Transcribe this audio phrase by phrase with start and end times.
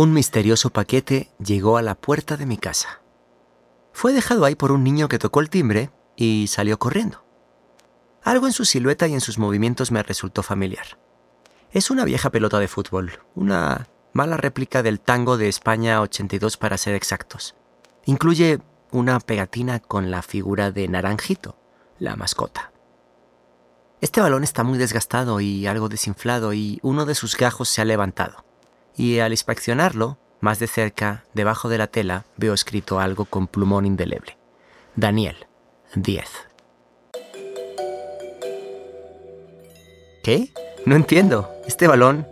[0.00, 3.02] Un misterioso paquete llegó a la puerta de mi casa.
[3.92, 7.24] Fue dejado ahí por un niño que tocó el timbre y salió corriendo.
[8.22, 11.00] Algo en su silueta y en sus movimientos me resultó familiar.
[11.72, 16.78] Es una vieja pelota de fútbol, una mala réplica del tango de España 82 para
[16.78, 17.56] ser exactos.
[18.04, 18.60] Incluye
[18.92, 21.58] una pegatina con la figura de Naranjito,
[21.98, 22.70] la mascota.
[24.00, 27.84] Este balón está muy desgastado y algo desinflado y uno de sus gajos se ha
[27.84, 28.46] levantado.
[28.98, 33.86] Y al inspeccionarlo, más de cerca, debajo de la tela, veo escrito algo con plumón
[33.86, 34.36] indeleble.
[34.96, 35.46] Daniel,
[35.94, 36.28] 10.
[40.24, 40.52] ¿Qué?
[40.84, 41.48] No entiendo.
[41.66, 42.26] Este balón...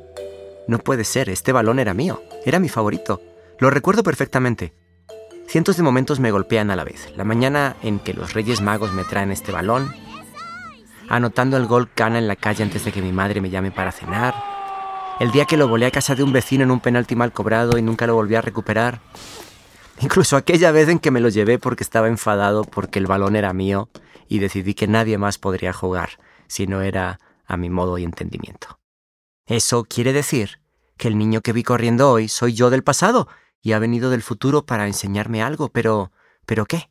[0.67, 2.21] No puede ser, este balón era mío.
[2.45, 3.23] Era mi favorito.
[3.61, 4.75] Lo recuerdo perfectamente.
[5.47, 7.13] Cientos de momentos me golpean a la vez.
[7.17, 9.95] La mañana en que los Reyes Magos me traen este balón,
[11.09, 13.93] anotando el gol cana en la calle antes de que mi madre me llame para
[13.93, 14.35] cenar,
[15.19, 17.79] el día que lo volé a casa de un vecino en un penalti mal cobrado
[17.79, 19.01] y nunca lo volví a recuperar,
[20.01, 23.53] incluso aquella vez en que me lo llevé porque estaba enfadado porque el balón era
[23.55, 23.89] mío
[24.29, 28.79] y decidí que nadie más podría jugar si no era a mi modo y entendimiento.
[29.47, 30.61] Eso quiere decir
[30.99, 33.29] que el niño que vi corriendo hoy soy yo del pasado
[33.63, 36.13] y ha venido del futuro para enseñarme algo, pero...
[36.45, 36.91] ¿pero qué?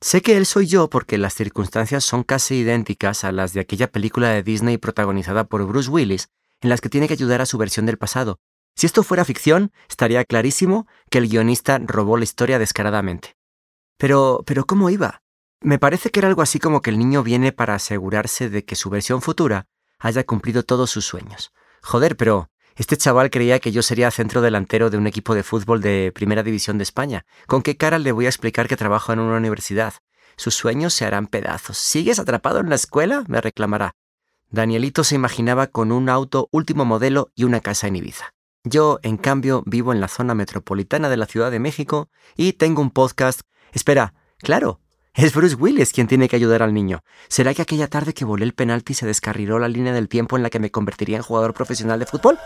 [0.00, 3.90] Sé que él soy yo porque las circunstancias son casi idénticas a las de aquella
[3.90, 6.30] película de Disney protagonizada por Bruce Willis,
[6.60, 8.38] en las que tiene que ayudar a su versión del pasado.
[8.76, 13.36] Si esto fuera ficción, estaría clarísimo que el guionista robó la historia descaradamente.
[13.98, 15.22] Pero, pero ¿cómo iba?
[15.60, 18.76] Me parece que era algo así como que el niño viene para asegurarse de que
[18.76, 19.66] su versión futura
[19.98, 21.52] haya cumplido todos sus sueños.
[21.82, 25.82] Joder, pero este chaval creía que yo sería centro delantero de un equipo de fútbol
[25.82, 27.26] de Primera División de España.
[27.46, 29.94] ¿Con qué cara le voy a explicar que trabajo en una universidad?
[30.36, 31.76] Sus sueños se harán pedazos.
[31.76, 33.24] ¿Sigues atrapado en la escuela?
[33.28, 33.92] me reclamará.
[34.52, 38.34] Danielito se imaginaba con un auto último modelo y una casa en Ibiza.
[38.64, 42.82] Yo, en cambio, vivo en la zona metropolitana de la Ciudad de México y tengo
[42.82, 43.42] un podcast.
[43.72, 44.80] Espera, claro,
[45.14, 47.04] es Bruce Willis quien tiene que ayudar al niño.
[47.28, 50.42] ¿Será que aquella tarde que volé el penalti se descarriló la línea del tiempo en
[50.42, 52.36] la que me convertiría en jugador profesional de fútbol?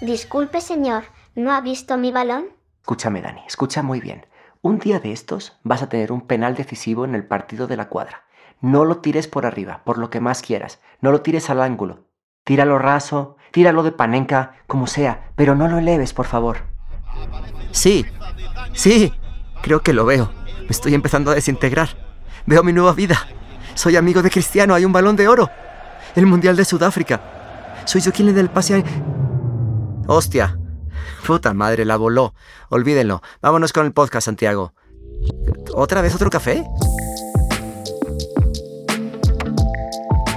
[0.00, 1.04] Disculpe, señor,
[1.36, 2.46] ¿no ha visto mi balón?
[2.80, 4.26] Escúchame, Dani, escucha muy bien.
[4.64, 7.90] Un día de estos vas a tener un penal decisivo en el partido de la
[7.90, 8.24] cuadra.
[8.62, 10.80] No lo tires por arriba, por lo que más quieras.
[11.02, 12.06] No lo tires al ángulo.
[12.44, 16.60] Tíralo raso, tíralo de panenca, como sea, pero no lo eleves, por favor.
[17.72, 18.06] Sí,
[18.72, 19.12] sí,
[19.60, 20.30] creo que lo veo.
[20.60, 21.90] Me estoy empezando a desintegrar.
[22.46, 23.18] Veo mi nueva vida.
[23.74, 25.50] Soy amigo de Cristiano, hay un balón de oro.
[26.16, 27.20] El Mundial de Sudáfrica.
[27.84, 28.82] Soy yo quien le da el pase a...
[30.06, 30.56] Hostia.
[31.26, 32.34] Puta madre, la voló.
[32.68, 33.22] Olvídenlo.
[33.40, 34.74] Vámonos con el podcast, Santiago.
[35.72, 36.64] ¿Otra vez otro café?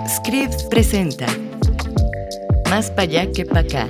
[0.08, 1.28] Scripps presenta
[2.70, 3.90] Más para allá que para acá.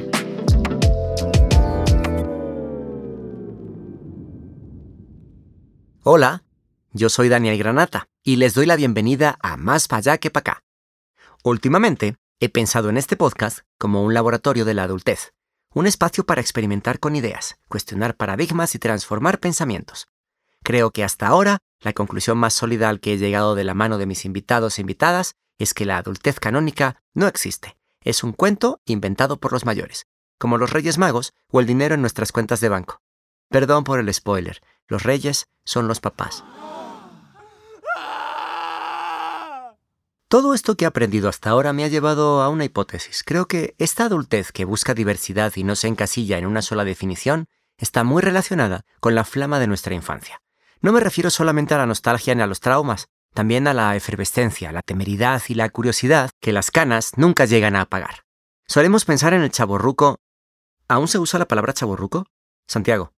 [6.04, 6.44] Hola,
[6.94, 10.52] yo soy Daniel Granata y les doy la bienvenida a Más para allá que para
[10.52, 10.64] acá.
[11.44, 15.34] Últimamente he pensado en este podcast como un laboratorio de la adultez,
[15.78, 20.08] un espacio para experimentar con ideas, cuestionar paradigmas y transformar pensamientos.
[20.64, 24.00] Creo que hasta ahora la conclusión más sólida al que he llegado de la mano
[24.00, 27.78] de mis invitados e invitadas es que la adultez canónica no existe.
[28.02, 30.08] Es un cuento inventado por los mayores,
[30.40, 33.04] como los Reyes Magos o el dinero en nuestras cuentas de banco.
[33.48, 36.44] Perdón por el spoiler, los reyes son los papás.
[40.30, 43.24] Todo esto que he aprendido hasta ahora me ha llevado a una hipótesis.
[43.26, 47.48] Creo que esta adultez que busca diversidad y no se encasilla en una sola definición
[47.78, 50.42] está muy relacionada con la flama de nuestra infancia.
[50.82, 54.74] No me refiero solamente a la nostalgia ni a los traumas, también a la efervescencia,
[54.74, 58.26] la temeridad y la curiosidad que las canas nunca llegan a apagar.
[58.66, 60.18] Solemos pensar en el chaborruco.
[60.90, 62.26] ¿Aún se usa la palabra chaborruco?
[62.68, 63.14] Santiago.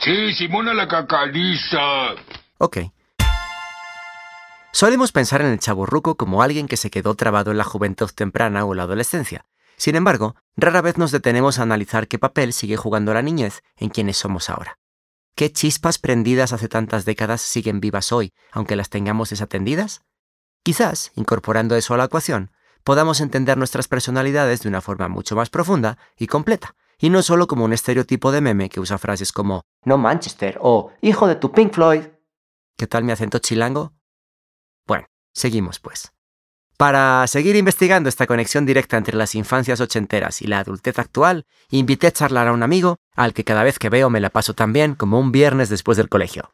[0.00, 2.14] Sí, Simona la cacaliza.
[2.56, 2.78] Ok.
[4.74, 8.64] Solemos pensar en el chaburruco como alguien que se quedó trabado en la juventud temprana
[8.64, 9.46] o la adolescencia.
[9.76, 13.90] Sin embargo, rara vez nos detenemos a analizar qué papel sigue jugando la niñez en
[13.90, 14.80] quienes somos ahora.
[15.36, 20.02] ¿Qué chispas prendidas hace tantas décadas siguen vivas hoy, aunque las tengamos desatendidas?
[20.64, 22.50] Quizás, incorporando eso a la ecuación,
[22.82, 27.46] podamos entender nuestras personalidades de una forma mucho más profunda y completa, y no solo
[27.46, 31.52] como un estereotipo de meme que usa frases como No Manchester o Hijo de tu
[31.52, 32.06] Pink Floyd.
[32.76, 33.93] ¿Qué tal mi acento chilango?
[35.34, 36.12] Seguimos pues.
[36.76, 42.08] Para seguir investigando esta conexión directa entre las infancias ochenteras y la adultez actual, invité
[42.08, 44.72] a charlar a un amigo al que cada vez que veo me la paso tan
[44.72, 46.52] bien como un viernes después del colegio.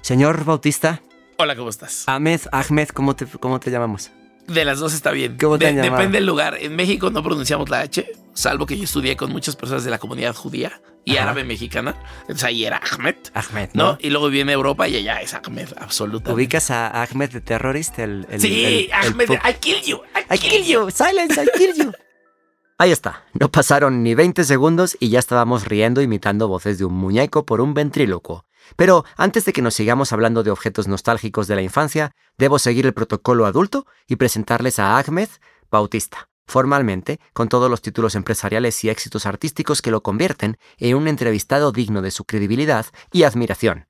[0.00, 1.02] Señor Bautista.
[1.38, 2.04] Hola, ¿cómo estás?
[2.06, 4.10] Ahmed, Ahmed, ¿cómo te, cómo te llamamos?
[4.48, 5.36] De las dos está bien.
[5.40, 5.96] ¿Cómo te De- han llamado?
[5.96, 6.56] depende del lugar.
[6.60, 9.98] En México no pronunciamos la H, salvo que yo estudié con muchas personas de la
[9.98, 11.24] comunidad judía y Ajá.
[11.24, 11.94] árabe mexicana.
[12.22, 13.16] Entonces ahí era Ahmed.
[13.34, 13.92] Ahmed, ¿no?
[13.92, 13.98] ¿no?
[14.00, 16.32] Y luego viene Europa y allá es Ahmed, absolutamente.
[16.32, 17.98] ¿Ubicas a Ahmed de Terrorist?
[17.98, 19.96] El, el- Sí, el- Ahmed, I kill you.
[20.14, 21.92] I, I kill you, silence, I kill you.
[22.78, 26.92] Ahí está, no pasaron ni 20 segundos y ya estábamos riendo imitando voces de un
[26.92, 28.44] muñeco por un ventrílocuo.
[28.74, 32.86] Pero antes de que nos sigamos hablando de objetos nostálgicos de la infancia, debo seguir
[32.86, 35.28] el protocolo adulto y presentarles a Ahmed
[35.70, 41.08] Bautista, formalmente, con todos los títulos empresariales y éxitos artísticos que lo convierten en un
[41.08, 43.86] entrevistado digno de su credibilidad y admiración.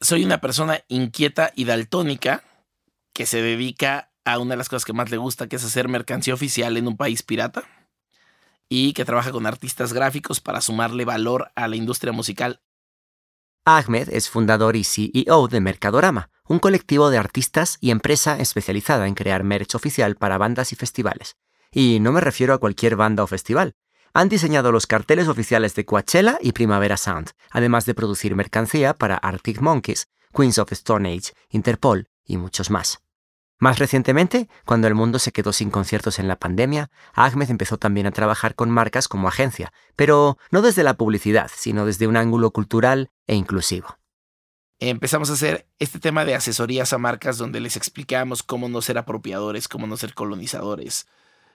[0.00, 2.44] Soy una persona inquieta y daltónica
[3.14, 5.88] que se dedica a una de las cosas que más le gusta, que es hacer
[5.88, 7.64] mercancía oficial en un país pirata
[8.68, 12.60] y que trabaja con artistas gráficos para sumarle valor a la industria musical
[13.68, 19.16] Ahmed es fundador y CEO de Mercadorama, un colectivo de artistas y empresa especializada en
[19.16, 21.34] crear merch oficial para bandas y festivales.
[21.72, 23.74] Y no me refiero a cualquier banda o festival.
[24.14, 29.16] Han diseñado los carteles oficiales de Coachella y Primavera Sound, además de producir mercancía para
[29.16, 33.00] Arctic Monkeys, Queens of Stone Age, Interpol y muchos más.
[33.58, 38.06] Más recientemente, cuando el mundo se quedó sin conciertos en la pandemia, Ahmed empezó también
[38.06, 42.50] a trabajar con marcas como agencia, pero no desde la publicidad, sino desde un ángulo
[42.50, 43.98] cultural e inclusivo.
[44.78, 48.98] empezamos a hacer este tema de asesorías a marcas donde les explicamos cómo no ser
[48.98, 51.06] apropiadores, cómo no ser colonizadores,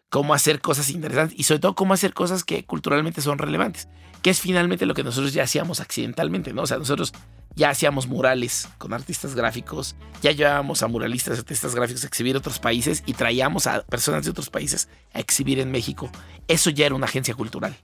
[0.10, 3.88] cómo hacer cosas interesantes y sobre todo cómo hacer cosas que culturalmente son relevantes,
[4.24, 6.64] que es finalmente lo que nosotros ya hacíamos accidentalmente, ¿no?
[6.64, 7.14] O sea, nosotros
[7.56, 12.60] ya hacíamos murales con artistas gráficos, ya llevábamos a muralistas, artistas gráficos a exhibir otros
[12.60, 16.10] países y traíamos a personas de otros países a exhibir en México.
[16.48, 17.76] Eso ya era una agencia cultural.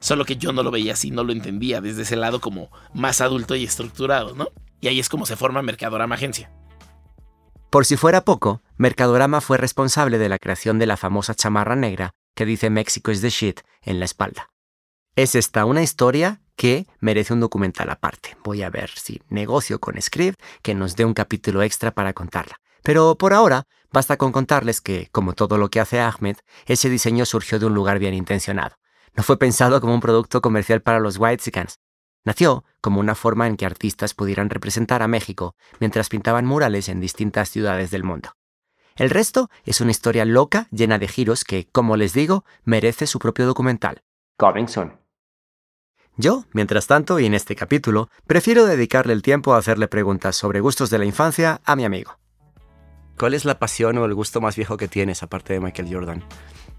[0.00, 3.20] Solo que yo no lo veía así, no lo entendía desde ese lado como más
[3.20, 4.48] adulto y estructurado, ¿no?
[4.80, 6.52] Y ahí es como se forma Mercadorama Agencia.
[7.70, 12.12] Por si fuera poco, Mercadorama fue responsable de la creación de la famosa chamarra negra
[12.34, 14.50] que dice México is the shit en la espalda.
[15.16, 18.36] Es esta una historia que merece un documental aparte.
[18.42, 22.60] Voy a ver si negocio con Script que nos dé un capítulo extra para contarla.
[22.82, 23.62] Pero por ahora,
[23.92, 27.74] basta con contarles que, como todo lo que hace Ahmed, ese diseño surgió de un
[27.74, 28.74] lugar bien intencionado.
[29.14, 31.78] No fue pensado como un producto comercial para los Whitesicans.
[32.24, 37.00] Nació como una forma en que artistas pudieran representar a México mientras pintaban murales en
[37.00, 38.32] distintas ciudades del mundo.
[38.96, 43.20] El resto es una historia loca llena de giros que, como les digo, merece su
[43.20, 44.02] propio documental.
[44.38, 45.07] Coming soon.
[46.20, 50.58] Yo, mientras tanto, y en este capítulo, prefiero dedicarle el tiempo a hacerle preguntas sobre
[50.58, 52.18] gustos de la infancia a mi amigo.
[53.16, 56.24] ¿Cuál es la pasión o el gusto más viejo que tienes aparte de Michael Jordan?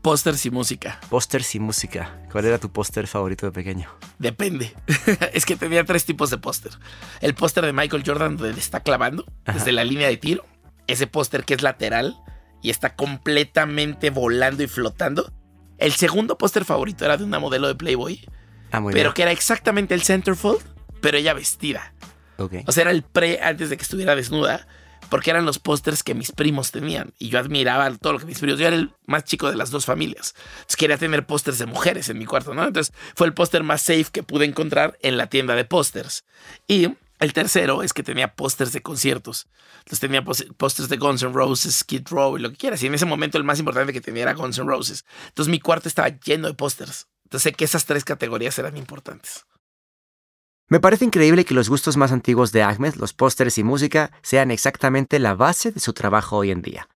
[0.01, 0.99] Pósters y música.
[1.09, 2.21] Pósters y música.
[2.29, 3.89] ¿Cuál era tu póster favorito de pequeño?
[4.17, 4.73] Depende.
[5.33, 6.73] es que tenía tres tipos de póster.
[7.21, 10.43] El póster de Michael Jordan donde le está clavando desde la línea de tiro.
[10.87, 12.17] Ese póster que es lateral
[12.61, 15.31] y está completamente volando y flotando.
[15.77, 18.21] El segundo póster favorito era de una modelo de Playboy,
[18.71, 19.13] Ah, muy pero bien.
[19.13, 20.61] que era exactamente el centerfold,
[21.01, 21.93] pero ella vestida.
[22.37, 22.55] Ok.
[22.67, 24.67] O sea, era el pre antes de que estuviera desnuda,
[25.09, 27.13] porque eran los pósters que mis primos tenían.
[27.17, 28.59] Y yo admiraba todo lo que mis primos.
[28.59, 30.35] Yo era el más chico de las dos familias.
[30.51, 32.65] Entonces quería tener pósters de mujeres en mi cuarto, ¿no?
[32.65, 36.25] Entonces fue el póster más safe que pude encontrar en la tienda de pósters.
[36.67, 36.89] Y
[37.19, 39.47] el tercero es que tenía pósters de conciertos.
[39.79, 42.81] Entonces tenía pósters de Guns N' Roses, Skid Row y lo que quieras.
[42.83, 45.05] Y en ese momento el más importante que tenía era Guns N' Roses.
[45.27, 47.07] Entonces mi cuarto estaba lleno de pósters.
[47.29, 49.45] Entonces sé que esas tres categorías eran importantes.
[50.67, 54.49] Me parece increíble que los gustos más antiguos de Ahmed, los pósters y música, sean
[54.49, 56.89] exactamente la base de su trabajo hoy en día.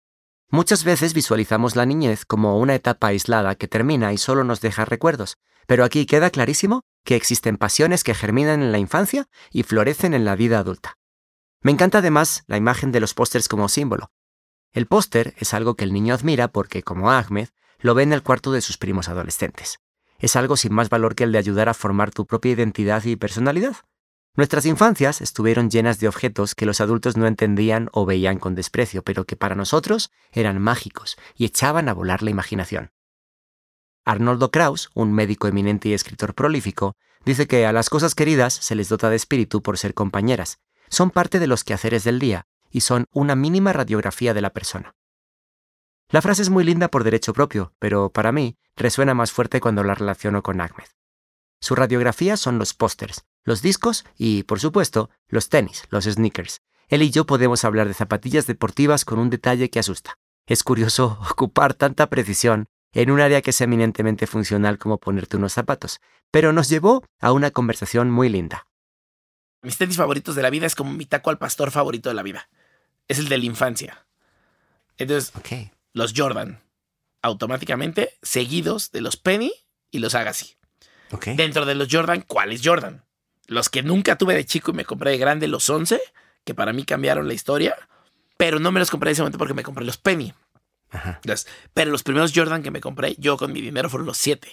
[0.49, 4.85] Muchas veces visualizamos la niñez como una etapa aislada que termina y solo nos deja
[4.85, 10.13] recuerdos, pero aquí queda clarísimo que existen pasiones que germinan en la infancia y florecen
[10.13, 10.97] en la vida adulta.
[11.61, 14.11] Me encanta además la imagen de los pósters como símbolo.
[14.71, 18.23] El póster es algo que el niño admira porque, como Ahmed, lo ve en el
[18.23, 19.79] cuarto de sus primos adolescentes
[20.21, 23.15] es algo sin más valor que el de ayudar a formar tu propia identidad y
[23.15, 23.75] personalidad.
[24.35, 29.03] Nuestras infancias estuvieron llenas de objetos que los adultos no entendían o veían con desprecio,
[29.03, 32.91] pero que para nosotros eran mágicos y echaban a volar la imaginación.
[34.05, 38.75] Arnoldo Kraus, un médico eminente y escritor prolífico, dice que a las cosas queridas se
[38.75, 40.59] les dota de espíritu por ser compañeras,
[40.89, 44.95] son parte de los quehaceres del día y son una mínima radiografía de la persona.
[46.11, 49.81] La frase es muy linda por derecho propio, pero para mí resuena más fuerte cuando
[49.85, 50.87] la relaciono con Ahmed.
[51.61, 56.59] Su radiografía son los pósters, los discos y, por supuesto, los tenis, los sneakers.
[56.89, 60.15] Él y yo podemos hablar de zapatillas deportivas con un detalle que asusta.
[60.47, 65.53] Es curioso ocupar tanta precisión en un área que es eminentemente funcional como ponerte unos
[65.53, 68.67] zapatos, pero nos llevó a una conversación muy linda.
[69.61, 72.23] Mis tenis favoritos de la vida es como mi taco al pastor favorito de la
[72.23, 72.49] vida.
[73.07, 74.05] Es el de la infancia.
[74.97, 75.71] Entonces, Ok.
[75.93, 76.61] Los Jordan,
[77.21, 79.53] automáticamente seguidos de los Penny
[79.91, 80.55] y los Agassi.
[81.11, 81.27] Ok.
[81.27, 83.03] Dentro de los Jordan, ¿cuáles Jordan?
[83.47, 85.99] Los que nunca tuve de chico y me compré de grande, los 11,
[86.43, 87.75] que para mí cambiaron la historia,
[88.37, 90.33] pero no me los compré en ese momento porque me compré los Penny.
[90.89, 91.21] Ajá.
[91.73, 94.47] Pero los primeros Jordan que me compré yo con mi dinero fueron los 7.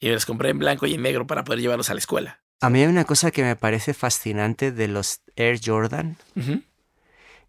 [0.00, 2.40] Y me los compré en blanco y en negro para poder llevarlos a la escuela.
[2.60, 6.16] A mí hay una cosa que me parece fascinante de los Air Jordan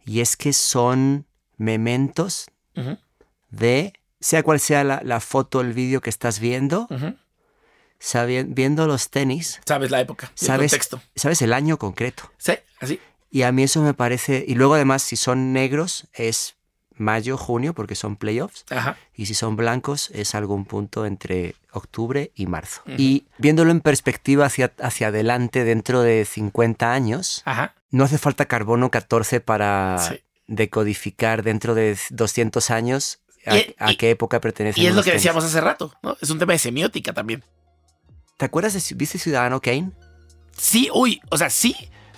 [0.05, 1.25] y es que son
[1.57, 2.47] mementos
[3.49, 6.87] de, sea cual sea la, la foto, el vídeo que estás viendo,
[8.47, 11.01] viendo los tenis, Sabes la época, y el sabes, contexto.
[11.15, 12.31] sabes el año concreto.
[12.37, 12.99] Sí, así.
[13.29, 16.55] Y a mí eso me parece, y luego además si son negros es
[16.95, 18.97] mayo, junio, porque son playoffs, Ajá.
[19.15, 22.81] y si son blancos es algún punto entre octubre y marzo.
[22.85, 27.73] Y viéndolo en perspectiva hacia, hacia adelante dentro de 50 años, Ajá.
[27.91, 30.21] no hace falta carbono 14 para Sí.
[30.55, 35.01] Decodificar dentro de 200 años a, Y- a y- qué época pertenecen Y es lo
[35.03, 36.15] que decíamos hace rato, ¿no?
[36.21, 37.43] Es un tema de semiótica también.
[38.37, 39.91] ¿Te acuerdas de viste Ciudadano Kane?
[40.57, 41.75] Sí, uy, o sea, sí,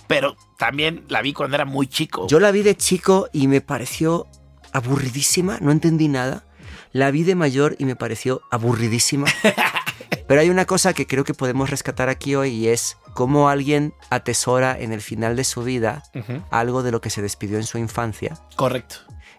[0.08, 2.26] pero también la vi cuando era muy chico.
[2.26, 4.26] Yo la vi de chico y me pareció
[4.72, 6.44] aburridísima, no entendí nada.
[6.92, 9.26] La vi de mayor y me pareció aburridísima.
[10.26, 13.94] Pero hay una cosa que creo que podemos rescatar aquí hoy y es cómo alguien
[14.10, 16.02] atesora en el final de su vida
[16.50, 18.36] algo de lo que se despidió en su infancia.
[18.56, 18.96] Correcto.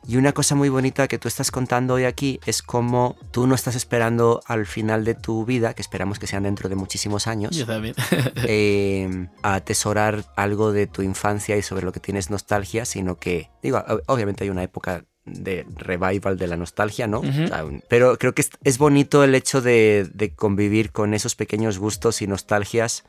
[0.07, 3.55] Y una cosa muy bonita que tú estás contando hoy aquí es cómo tú no
[3.55, 7.55] estás esperando al final de tu vida, que esperamos que sean dentro de muchísimos años,
[7.55, 7.95] Yo también.
[8.47, 13.49] eh, a atesorar algo de tu infancia y sobre lo que tienes nostalgia, sino que,
[13.63, 17.21] digo, ob- obviamente hay una época de revival de la nostalgia, ¿no?
[17.21, 21.33] O sea, Pero creo que es, es bonito el hecho de, de convivir con esos
[21.33, 23.03] pequeños gustos y nostalgias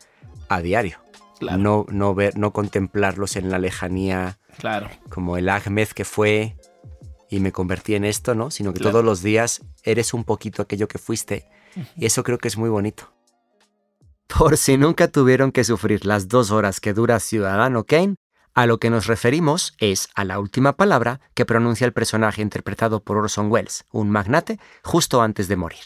[0.49, 0.99] a diario.
[1.38, 1.59] Claro.
[1.59, 4.88] No, no, ver, no contemplarlos en la lejanía Claro.
[5.11, 6.57] como el Ahmed que fue
[7.29, 8.50] y me convertí en esto, ¿no?
[8.50, 8.93] Sino que Claro.
[8.93, 11.47] todos los días eres un poquito aquello que fuiste.
[11.97, 13.12] Y eso creo que es muy bonito.
[14.29, 18.17] Por si nunca tuvieron que sufrir las dos horas que dura Ciudadano Kane,
[18.55, 23.00] a lo que nos referimos es a la última palabra que pronuncia el personaje interpretado
[23.05, 25.81] por Orson Welles, un magnate, justo antes de morir.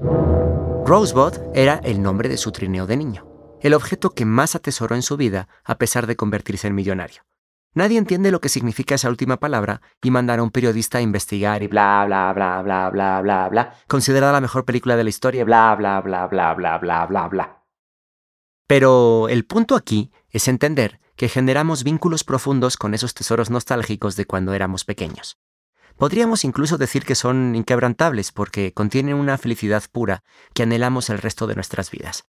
[0.00, 0.33] Rosebud
[1.54, 3.26] era el nombre de su trineo de niño,
[3.62, 7.22] el objeto que más atesoró en su vida a pesar de convertirse en millonario.
[7.72, 11.62] Nadie entiende lo que significa esa última palabra y mandar a un periodista a investigar
[11.62, 15.44] y bla bla bla bla bla bla bla, considerada la mejor película de la historia,
[15.44, 17.64] bla bla bla bla bla bla bla bla.
[18.66, 24.26] Pero el punto aquí es entender que generamos vínculos profundos con esos tesoros nostálgicos de
[24.26, 25.38] cuando éramos pequeños.
[25.96, 30.22] Podríamos incluso decir que son inquebrantables porque contienen una felicidad pura
[30.52, 32.24] que anhelamos el resto de nuestras vidas.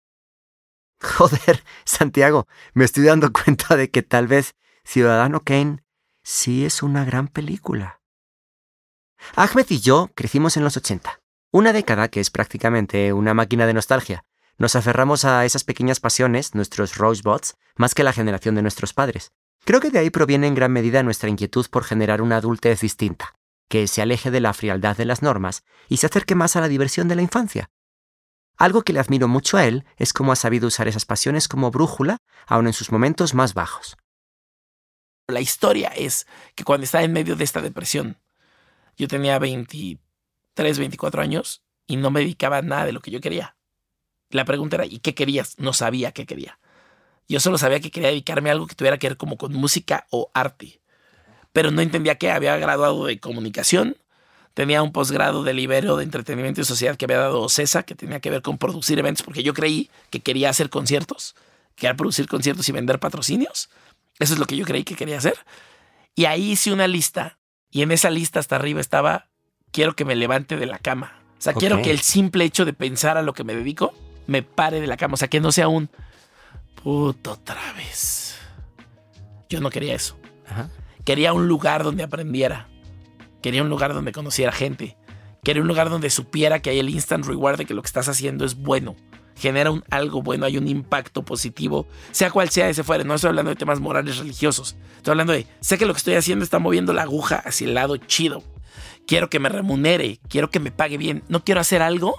[1.01, 4.55] Joder, Santiago, me estoy dando cuenta de que tal vez
[4.85, 5.85] Ciudadano Kane
[6.23, 8.01] sí es una gran película.
[9.37, 11.21] Ahmed y yo crecimos en los 80,
[11.53, 14.25] una década que es prácticamente una máquina de nostalgia.
[14.59, 19.33] Nos aferramos a esas pequeñas pasiones, nuestros rosebuds, más que la generación de nuestros padres.
[19.65, 23.35] Creo que de ahí proviene en gran medida nuestra inquietud por generar una adultez distinta,
[23.73, 26.69] que se aleje de la frialdad de las normas y se acerque más a la
[26.69, 27.71] diversión de la infancia.
[28.59, 31.71] Algo que le admiro mucho a él es cómo ha sabido usar esas pasiones como
[31.71, 33.97] brújula, aun en sus momentos más bajos.
[35.27, 38.19] La historia es que cuando estaba en medio de esta depresión,
[38.99, 39.99] yo tenía 23,
[40.79, 43.57] 24 años y no me dedicaba a nada de lo que yo quería.
[44.29, 45.59] La pregunta era, ¿y qué querías?
[45.59, 46.59] No sabía qué quería.
[47.27, 50.07] Yo solo sabía que quería dedicarme a algo que tuviera que ver como con música
[50.11, 50.82] o arte.
[51.53, 53.97] Pero no entendía que había graduado de comunicación,
[54.55, 58.21] tenía un posgrado de libero de entretenimiento y sociedad que había dado CESA, que tenía
[58.21, 61.35] que ver con producir eventos, porque yo creí que quería hacer conciertos,
[61.75, 63.71] quería producir conciertos y vender patrocinios.
[64.19, 65.37] Eso es lo que yo creí que quería hacer.
[66.15, 67.39] Y ahí hice una lista
[67.71, 69.29] y en esa lista hasta arriba estaba,
[69.71, 71.19] quiero que me levante de la cama.
[71.39, 73.95] O sea, quiero que el simple hecho de pensar a lo que me dedico
[74.27, 75.15] me pare de la cama.
[75.15, 75.89] O sea, que no sea un
[76.83, 78.37] puto otra vez.
[79.49, 80.17] Yo no quería eso.
[80.47, 80.69] Ajá.
[81.05, 82.69] Quería un lugar donde aprendiera.
[83.43, 84.97] Quería un lugar donde conociera gente.
[85.43, 88.09] Quería un lugar donde supiera que hay el instant reward de que lo que estás
[88.09, 88.95] haciendo es bueno.
[89.35, 93.03] Genera un algo bueno, hay un impacto positivo, sea cual sea ese fuera.
[93.03, 94.77] No estoy hablando de temas morales religiosos.
[94.97, 97.75] Estoy hablando de, sé que lo que estoy haciendo está moviendo la aguja hacia el
[97.75, 98.45] lado chido.
[99.07, 101.25] Quiero que me remunere, quiero que me pague bien.
[101.29, 102.15] No quiero hacer algo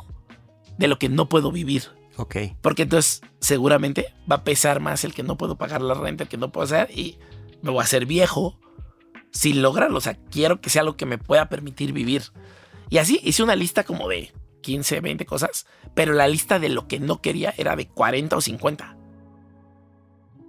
[0.77, 1.83] de lo que no puedo vivir.
[2.17, 2.35] Ok.
[2.61, 6.29] Porque entonces seguramente va a pesar más el que no puedo pagar la renta, el
[6.29, 7.17] que no puedo hacer y
[7.61, 8.59] me voy a hacer viejo
[9.33, 9.97] sin lograrlo.
[9.97, 12.23] O sea, quiero que sea algo que me pueda permitir vivir.
[12.89, 16.87] Y así hice una lista como de 15, 20 cosas, pero la lista de lo
[16.87, 18.97] que no quería era de 40 o 50.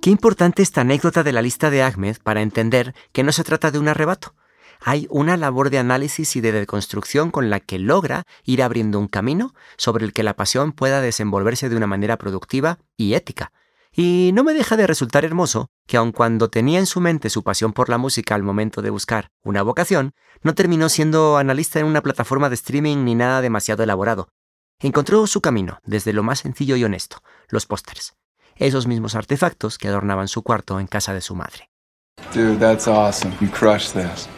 [0.01, 3.71] Qué importante esta anécdota de la lista de Ahmed para entender que no se trata
[3.71, 4.35] de un arrebato,
[4.81, 9.09] hay una labor de análisis y de deconstrucción con la que logra ir abriendo un
[9.09, 13.51] camino sobre el que la pasión pueda desenvolverse de una manera productiva y ética.
[13.97, 17.45] Y no me deja de resultar hermoso que aun cuando tenía en su mente su
[17.45, 21.87] pasión por la música al momento de buscar una vocación, no terminó siendo analista en
[21.87, 24.29] una plataforma de streaming ni nada demasiado elaborado.
[24.81, 28.15] Encontró su camino desde lo más sencillo y honesto, los pósters,
[28.57, 31.71] esos mismos artefactos que adornaban su cuarto en casa de su madre.
[32.35, 33.33] Dude, that's awesome.
[33.41, 34.29] You crushed this.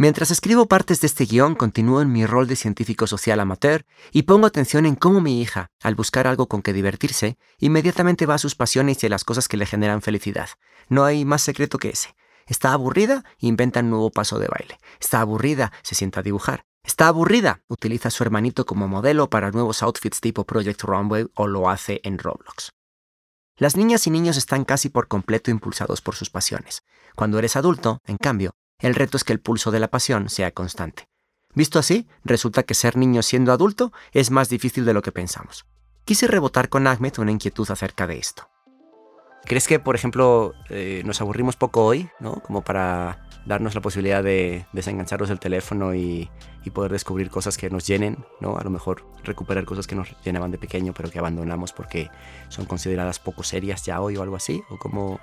[0.00, 4.22] Mientras escribo partes de este guion, continúo en mi rol de científico social amateur y
[4.22, 8.38] pongo atención en cómo mi hija, al buscar algo con que divertirse, inmediatamente va a
[8.38, 10.50] sus pasiones y a las cosas que le generan felicidad.
[10.88, 12.14] No hay más secreto que ese.
[12.46, 14.78] Está aburrida, inventa un nuevo paso de baile.
[15.00, 16.62] Está aburrida, se sienta a dibujar.
[16.84, 21.48] Está aburrida, utiliza a su hermanito como modelo para nuevos outfits tipo Project Runway o
[21.48, 22.70] lo hace en Roblox.
[23.56, 26.84] Las niñas y niños están casi por completo impulsados por sus pasiones.
[27.16, 30.52] Cuando eres adulto, en cambio, el reto es que el pulso de la pasión sea
[30.52, 31.08] constante.
[31.54, 35.66] Visto así, resulta que ser niño siendo adulto es más difícil de lo que pensamos.
[36.04, 38.48] Quise rebotar con Ahmed una inquietud acerca de esto.
[39.44, 42.34] ¿Crees que, por ejemplo, eh, nos aburrimos poco hoy, ¿no?
[42.42, 46.30] Como para darnos la posibilidad de desengancharnos del teléfono y,
[46.64, 48.58] y, poder descubrir cosas que nos llenen, ¿no?
[48.58, 52.10] A lo mejor recuperar cosas que nos llenaban de pequeño pero que abandonamos porque
[52.48, 55.18] son consideradas poco serias ya hoy o algo así, o como...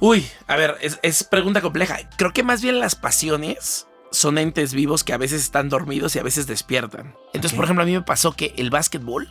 [0.00, 1.98] Uy, a ver, es, es pregunta compleja.
[2.16, 6.18] Creo que más bien las pasiones son entes vivos que a veces están dormidos y
[6.18, 7.14] a veces despiertan.
[7.32, 9.28] Entonces, por ejemplo, a mí me pasó que el básquetbol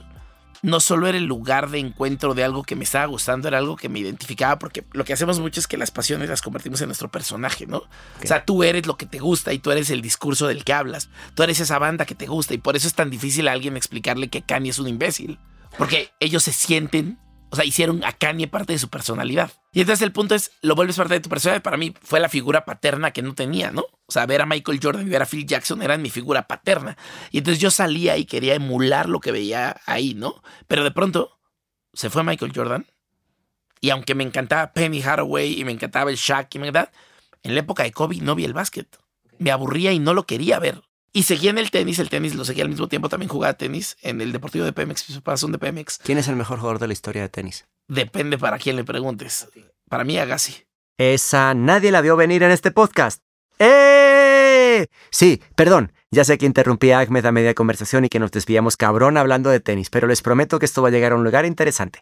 [0.61, 3.77] no solo era el lugar de encuentro de algo que me estaba gustando, era algo
[3.77, 6.87] que me identificaba, porque lo que hacemos mucho es que las pasiones las convertimos en
[6.87, 7.77] nuestro personaje, ¿no?
[7.77, 10.73] O sea, tú eres lo que te gusta y tú eres el discurso del que
[10.73, 13.53] hablas, tú eres esa banda que te gusta y por eso es tan difícil a
[13.53, 15.39] alguien explicarle que Kanye es un imbécil,
[15.77, 17.17] porque ellos se sienten,
[17.51, 19.51] o sea, hicieron a Kanye parte de su personalidad.
[19.71, 22.29] Y entonces el punto es, lo vuelves parte de tu personalidad, para mí fue la
[22.29, 23.81] figura paterna que no tenía, ¿no?
[23.81, 26.97] O sea, ver a Michael Jordan y ver a Phil Jackson eran mi figura paterna.
[27.31, 30.41] Y entonces yo salía y quería emular lo que veía ahí, ¿no?
[30.67, 31.39] Pero de pronto
[31.93, 32.85] se fue Michael Jordan.
[33.81, 36.91] Y aunque me encantaba Penny Hathaway y me encantaba el Shaq y me encantaba,
[37.43, 38.87] en la época de Kobe no vi el básquet.
[39.37, 40.81] Me aburría y no lo quería ver.
[41.11, 43.97] Y seguía en el tenis, el tenis lo seguía al mismo tiempo, también jugaba tenis
[44.01, 45.99] en el Deportivo de Pemex, mis papás son de Pemex.
[46.03, 47.65] ¿Quién es el mejor jugador de la historia de tenis?
[47.87, 49.47] Depende para quién le preguntes.
[49.89, 50.65] Para mí, Agassi.
[50.97, 53.21] Esa nadie la vio venir en este podcast.
[53.57, 54.87] ¡Eh!
[55.09, 58.77] Sí, perdón, ya sé que interrumpí a Ahmed a media conversación y que nos desviamos
[58.77, 61.45] cabrón hablando de tenis, pero les prometo que esto va a llegar a un lugar
[61.45, 62.01] interesante.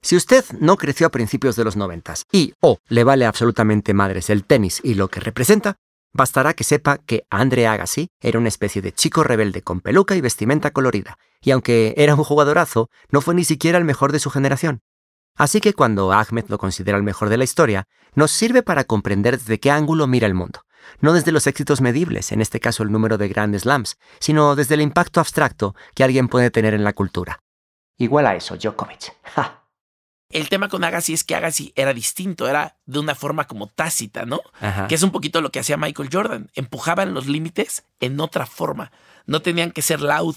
[0.00, 4.30] Si usted no creció a principios de los noventas y o le vale absolutamente madres
[4.30, 5.76] el tenis y lo que representa,
[6.12, 10.20] bastará que sepa que Andre Agassi era una especie de chico rebelde con peluca y
[10.20, 14.30] vestimenta colorida, y aunque era un jugadorazo, no fue ni siquiera el mejor de su
[14.30, 14.80] generación.
[15.36, 19.38] Así que cuando Ahmed lo considera el mejor de la historia, nos sirve para comprender
[19.38, 20.62] desde qué ángulo mira el mundo.
[21.00, 24.74] No desde los éxitos medibles, en este caso el número de Grand Slams, sino desde
[24.74, 27.40] el impacto abstracto que alguien puede tener en la cultura.
[27.98, 29.12] Igual a eso, Djokovic.
[29.22, 29.67] ¡Ja!
[30.30, 34.26] El tema con Agassi es que Agassi era distinto, era de una forma como tácita,
[34.26, 34.40] ¿no?
[34.60, 34.86] Ajá.
[34.86, 36.50] Que es un poquito lo que hacía Michael Jordan.
[36.54, 38.92] Empujaban los límites en otra forma.
[39.26, 40.36] No tenían que ser loud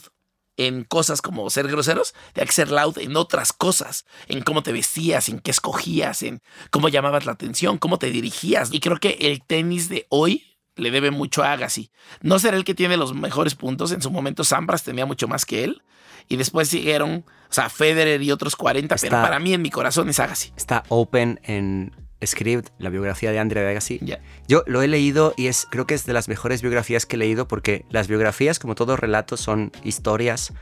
[0.58, 4.72] en cosas como ser groseros, tenía que ser loud en otras cosas, en cómo te
[4.72, 8.72] vestías, en qué escogías, en cómo llamabas la atención, cómo te dirigías.
[8.72, 11.92] Y creo que el tenis de hoy le debe mucho a Agassi.
[12.22, 15.46] No será el que tiene los mejores puntos, en su momento Sampras tenía mucho más
[15.46, 15.82] que él.
[16.28, 19.70] Y después siguieron, o sea, Federer y otros 40, pero Está- para mí en mi
[19.70, 20.54] corazón es Agassi.
[20.56, 24.00] Está open en Script, la biografía de Andre Agassi.
[24.02, 24.20] Ya.
[24.48, 27.20] Yo lo he leído y es, creo que es de las mejores biografías que he
[27.20, 30.54] leído porque las biografías, como todos relatos, son historias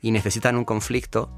[0.00, 1.30] y necesitan un conflicto.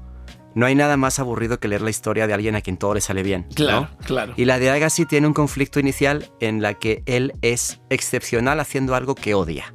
[0.55, 3.01] No hay nada más aburrido que leer la historia de alguien a quien todo le
[3.01, 3.45] sale bien.
[3.49, 3.55] ¿no?
[3.55, 4.33] Claro, claro.
[4.35, 8.95] Y la de Agassi tiene un conflicto inicial en la que él es excepcional haciendo
[8.95, 9.73] algo que odia.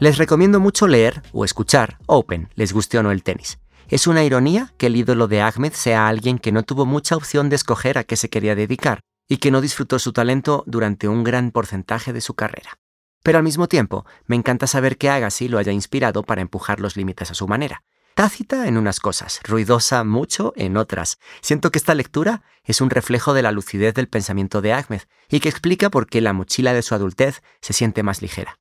[0.00, 3.58] Les recomiendo mucho leer o escuchar Open, les guste o no el tenis.
[3.88, 7.50] Es una ironía que el ídolo de Ahmed sea alguien que no tuvo mucha opción
[7.50, 11.22] de escoger a qué se quería dedicar y que no disfrutó su talento durante un
[11.22, 12.78] gran porcentaje de su carrera.
[13.22, 16.96] Pero al mismo tiempo, me encanta saber que Agassi lo haya inspirado para empujar los
[16.96, 17.82] límites a su manera.
[18.14, 21.18] Tácita en unas cosas, ruidosa mucho en otras.
[21.42, 25.40] Siento que esta lectura es un reflejo de la lucidez del pensamiento de Ahmed y
[25.40, 28.59] que explica por qué la mochila de su adultez se siente más ligera.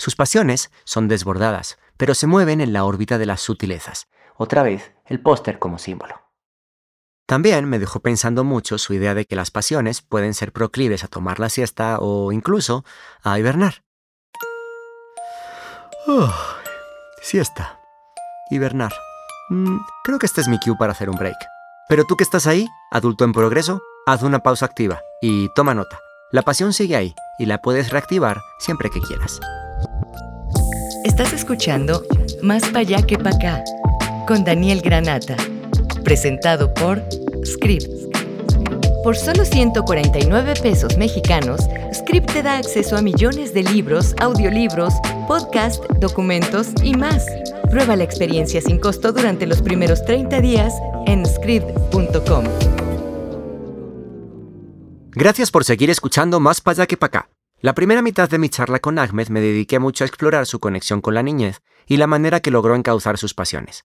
[0.00, 4.08] Sus pasiones son desbordadas, pero se mueven en la órbita de las sutilezas.
[4.38, 6.22] Otra vez, el póster como símbolo.
[7.26, 11.08] También me dejó pensando mucho su idea de que las pasiones pueden ser proclives a
[11.08, 12.82] tomar la siesta o incluso
[13.22, 13.84] a hibernar.
[17.20, 17.78] Siesta.
[18.50, 18.94] Hibernar.
[19.50, 21.36] Mm, creo que este es mi cue para hacer un break.
[21.90, 26.00] Pero tú que estás ahí, adulto en progreso, haz una pausa activa y toma nota.
[26.32, 29.40] La pasión sigue ahí y la puedes reactivar siempre que quieras.
[31.40, 32.04] Escuchando
[32.42, 33.64] Más pa' allá que pa' acá
[34.26, 35.36] con Daniel Granata,
[36.04, 37.02] presentado por
[37.46, 37.88] Script.
[39.02, 41.62] Por solo 149 pesos mexicanos,
[41.94, 44.92] Script te da acceso a millones de libros, audiolibros,
[45.26, 47.24] podcast, documentos y más.
[47.70, 50.74] Prueba la experiencia sin costo durante los primeros 30 días
[51.06, 52.44] en script.com.
[55.12, 57.39] Gracias por seguir escuchando Más para allá que para acá.
[57.62, 61.02] La primera mitad de mi charla con Ahmed me dediqué mucho a explorar su conexión
[61.02, 63.84] con la niñez y la manera que logró encauzar sus pasiones.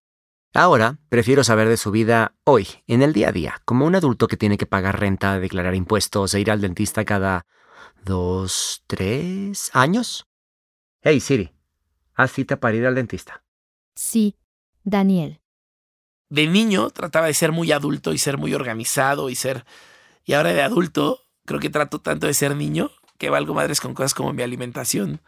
[0.53, 4.29] Ahora, prefiero saber de su vida hoy, en el día a día, como un adulto
[4.29, 7.45] que tiene que pagar renta, declarar impuestos e ir al dentista cada
[8.05, 10.25] dos, tres años.
[11.01, 11.51] Hey Siri,
[12.13, 13.43] haz cita para ir al dentista.
[13.93, 14.37] Sí,
[14.85, 15.41] Daniel.
[16.29, 19.65] De niño trataba de ser muy adulto y ser muy organizado y ser...
[20.23, 22.89] Y ahora de adulto creo que trato tanto de ser niño
[23.25, 25.19] que valgo madres con cosas como mi alimentación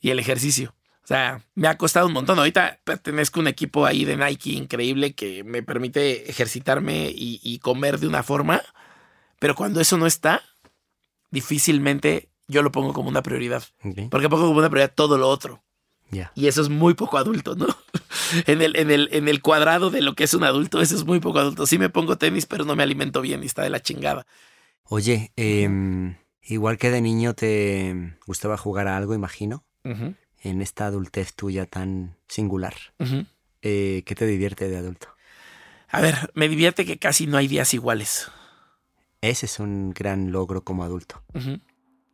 [0.00, 0.74] y el ejercicio.
[1.04, 2.40] O sea, me ha costado un montón.
[2.40, 7.60] Ahorita pertenezco a un equipo ahí de Nike increíble que me permite ejercitarme y, y
[7.60, 8.62] comer de una forma,
[9.38, 10.42] pero cuando eso no está,
[11.30, 13.62] difícilmente yo lo pongo como una prioridad.
[13.84, 15.62] Ok, Porque pongo como una prioridad todo lo otro.
[16.10, 16.32] Ya.
[16.34, 17.66] Y eso es muy poco adulto, ¿no?
[18.46, 21.04] En el, en, el, en el cuadrado de lo que es un adulto, eso es
[21.04, 21.64] muy poco adulto.
[21.64, 24.26] Sí me pongo tenis, pero no me alimento bien y está de la chingada.
[24.88, 31.34] Oye, em, igual que de niño te gustaba jugar a algo, imagino, en esta adultez
[31.34, 32.74] tuya tan singular.
[33.62, 35.08] Eh, ¿Qué te divierte de adulto?
[35.88, 38.30] A ver, me divierte que casi no hay días iguales.
[39.20, 41.22] Ese es un gran logro como adulto.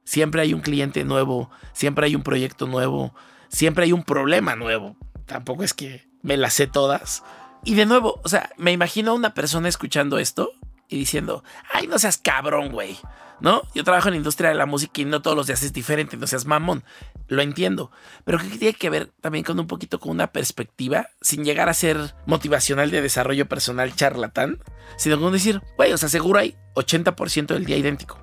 [0.05, 3.15] Siempre hay un cliente nuevo, siempre hay un proyecto nuevo,
[3.49, 4.97] siempre hay un problema nuevo.
[5.27, 7.23] Tampoco es que me las sé todas.
[7.65, 10.53] Y de nuevo, o sea, me imagino a una persona escuchando esto
[10.93, 12.99] y diciendo, ay, no seas cabrón, güey.
[13.41, 13.63] ¿No?
[13.75, 16.17] Yo trabajo en la industria de la música y no todos los días es diferente,
[16.17, 16.85] no seas mamón.
[17.27, 17.91] Lo entiendo.
[18.25, 21.75] Pero que tiene que ver también con un poquito con una perspectiva, sin llegar a
[21.75, 24.61] ser motivacional de desarrollo personal charlatán,
[24.97, 28.21] sino con decir, güey, o sea, seguro hay 80% del día idéntico.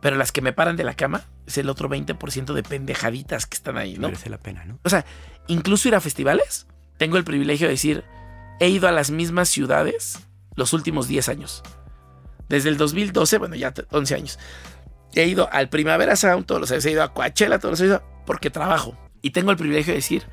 [0.00, 3.56] Pero las que me paran de la cama es el otro 20% de pendejaditas que
[3.56, 4.08] están ahí, ¿no?
[4.08, 4.80] Merece la pena, ¿no?
[4.82, 5.04] O sea,
[5.46, 8.04] incluso ir a festivales, tengo el privilegio de decir,
[8.58, 10.18] he ido a las mismas ciudades
[10.56, 11.62] los últimos 10 años.
[12.48, 14.38] Desde el 2012, bueno, ya 11 años.
[15.14, 18.02] He ido al Primavera Sound todos los años, he ido a Coachella todos los años,
[18.24, 18.96] porque trabajo.
[19.22, 20.24] Y tengo el privilegio de decir,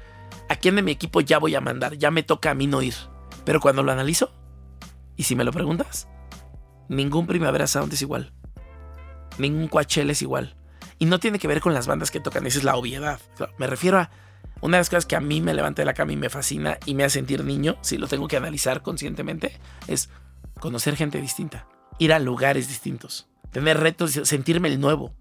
[0.50, 1.98] ¿a quién de mi equipo ya voy a mandar?
[1.98, 2.96] Ya me toca a mí no ir.
[3.46, 4.32] Pero cuando lo analizo,
[5.16, 6.08] y si me lo preguntas,
[6.90, 8.34] ningún Primavera Sound es igual.
[9.38, 10.56] Ningún Coachella es igual.
[11.00, 13.20] Y no tiene que ver con las bandas que tocan, esa es la obviedad.
[13.58, 14.10] Me refiero a
[14.62, 16.78] una de las cosas que a mí me levanta de la cama y me fascina
[16.86, 20.10] y me hace sentir niño, si lo tengo que analizar conscientemente, es
[20.60, 21.68] conocer gente distinta,
[22.00, 25.14] ir a lugares distintos, tener retos, sentirme el nuevo.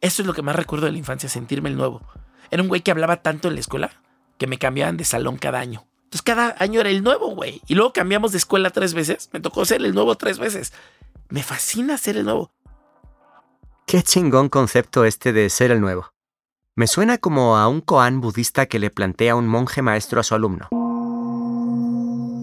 [0.00, 2.02] Eso es lo que más recuerdo de la infancia, sentirme el nuevo.
[2.50, 3.92] Era un güey que hablaba tanto en la escuela
[4.38, 5.86] que me cambiaban de salón cada año.
[6.04, 7.62] Entonces cada año era el nuevo, güey.
[7.66, 9.30] Y luego cambiamos de escuela tres veces.
[9.32, 10.72] Me tocó ser el nuevo tres veces.
[11.30, 12.50] Me fascina ser el nuevo.
[13.86, 16.12] Qué chingón concepto este de ser el nuevo.
[16.74, 20.34] Me suena como a un koan budista que le plantea un monje maestro a su
[20.34, 20.68] alumno.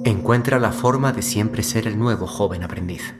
[0.06, 3.14] Encuentra la forma de siempre ser el nuevo joven aprendiz.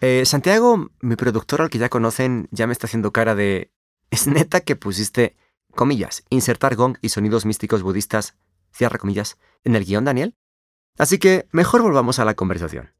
[0.00, 3.70] Eh, Santiago, mi productor al que ya conocen, ya me está haciendo cara de...
[4.10, 5.36] ¿Es neta que pusiste,
[5.74, 8.34] comillas, insertar gong y sonidos místicos budistas,
[8.72, 10.36] cierra comillas, en el guion, Daniel?
[10.98, 12.92] Así que mejor volvamos a la conversación.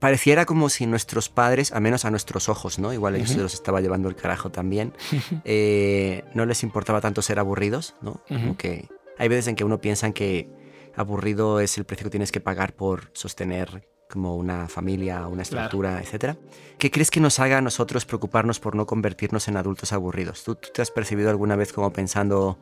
[0.00, 2.92] Pareciera como si nuestros padres, a menos a nuestros ojos, ¿no?
[2.92, 4.92] Igual ellos se los estaba llevando el carajo también,
[5.44, 8.22] eh, no les importaba tanto ser aburridos, ¿no?
[8.28, 10.48] Como que hay veces en que uno piensa que
[10.94, 16.00] aburrido es el precio que tienes que pagar por sostener como una familia, una estructura,
[16.00, 16.36] etcétera.
[16.78, 20.44] ¿Qué crees que nos haga a nosotros preocuparnos por no convertirnos en adultos aburridos?
[20.44, 22.58] ¿Tú, tú te has percibido alguna vez como pensando,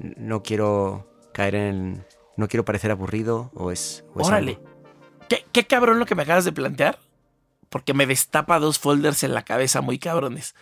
[0.00, 2.06] no quiero caer en...
[2.36, 4.04] no quiero parecer aburrido o es...
[4.14, 4.58] o es Órale.
[5.28, 6.98] ¿Qué, qué cabrón lo que me acabas de plantear.
[7.68, 10.54] Porque me destapa dos folders en la cabeza muy cabrones.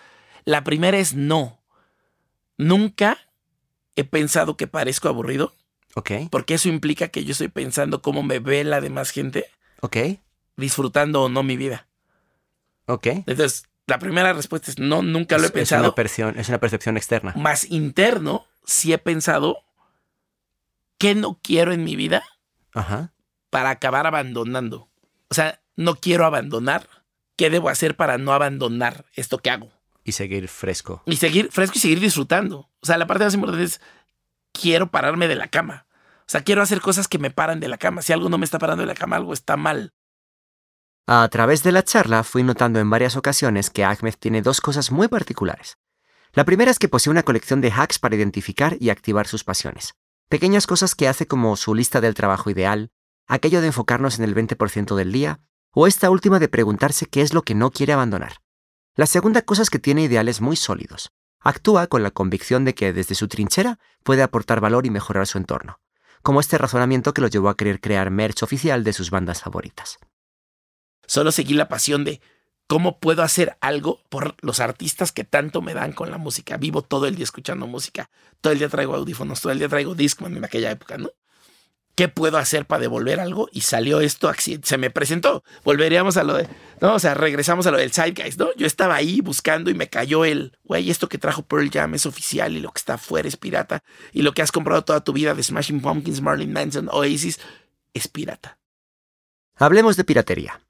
[0.45, 1.61] La primera es no.
[2.59, 3.19] Nunca
[3.95, 5.55] he pensado que parezco aburrido.
[5.95, 9.47] Ok, Porque eso implica que yo estoy pensando cómo me ve la demás gente
[9.81, 9.97] ok,
[10.57, 11.87] disfrutando o no mi vida.
[12.87, 13.07] ok.
[13.27, 15.85] Entonces, la primera respuesta es no, nunca lo he Es- Es pensado.
[15.85, 17.33] una, percepción, es una percepción externa.
[17.37, 19.59] Más interno, sí he pensado
[20.99, 22.23] qué no quiero en mi vida
[22.73, 23.13] Ajá.
[23.51, 24.89] para acabar abandonando.
[25.29, 26.89] O sea, no quiero abandonar.
[27.37, 29.71] ¿Qué debo hacer para no abandonar esto que hago?
[30.05, 31.03] Y seguir fresco.
[31.05, 32.71] Y seguir fresco y seguir disfrutando.
[32.81, 33.81] O sea, la parte más importante es
[34.53, 35.87] quiero pararme de la cama.
[36.27, 38.03] O sea, quiero hacer cosas que me paran de la cama.
[38.03, 39.93] Si algo no me está parando de la cama, algo está mal.
[41.07, 44.91] A través de la charla fui notando en varias ocasiones que Ahmed tiene dos cosas
[44.91, 45.79] muy particulares.
[46.33, 49.95] La primera es que posee una colección de hacks para identificar y activar sus pasiones.
[50.29, 52.91] Pequeñas cosas que hace como su lista del trabajo ideal,
[53.29, 57.33] aquello de enfocarnos en el 20% del día, o esta última de preguntarse qué es
[57.33, 58.39] lo que no quiere abandonar.
[58.97, 61.13] La segunda cosa es que tiene ideales muy sólidos.
[61.39, 65.39] Actúa con la convicción de que desde su trinchera puede aportar valor y mejorar su
[65.39, 65.79] entorno,
[66.27, 69.99] como este razonamiento que lo llevó a querer crear merch oficial de sus bandas favoritas.
[71.07, 72.21] Solo seguí la pasión de
[72.67, 76.57] cómo puedo hacer algo por los artistas que tanto me dan con la música.
[76.57, 78.11] Vivo todo el día escuchando música,
[78.41, 81.11] todo el día traigo audífonos, todo el día traigo Discman en aquella época, ¿no?
[81.97, 83.49] ¿Qué puedo hacer para devolver algo?
[83.53, 84.31] Y salió esto,
[84.63, 85.43] se me presentó.
[85.65, 86.47] Volveríamos a lo de,
[86.83, 88.49] no, o sea, regresamos a lo del Zeitgeist, ¿no?
[88.55, 92.05] Yo estaba ahí buscando y me cayó el, güey, esto que trajo Pearl Jam es
[92.05, 93.83] oficial y lo que está afuera es pirata
[94.13, 97.41] y lo que has comprado toda tu vida de Smashing Pumpkins, Marlin Manson, Oasis,
[97.95, 98.59] es pirata.
[99.55, 100.61] Hablemos de piratería.